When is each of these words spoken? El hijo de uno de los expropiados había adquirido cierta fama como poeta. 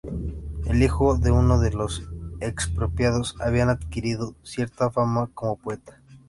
El 0.65 0.81
hijo 0.81 1.15
de 1.19 1.29
uno 1.31 1.59
de 1.59 1.69
los 1.69 2.01
expropiados 2.39 3.35
había 3.39 3.69
adquirido 3.69 4.33
cierta 4.41 4.89
fama 4.89 5.29
como 5.35 5.57
poeta. 5.57 6.01